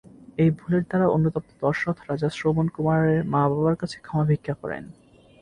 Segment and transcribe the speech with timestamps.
[0.37, 4.83] এই ভুলের দ্বারা অনুতপ্ত দশরথ রাজা শ্রবণ কুমারের মা-বাবার কাছে ক্ষমা ভিক্ষা করেন।